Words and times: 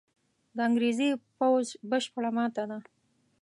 د 0.55 0.57
انګرېزي 0.67 1.09
پوځ 1.37 1.65
بشپړه 1.89 2.29
ماته 2.37 2.63
ده. 2.69 2.77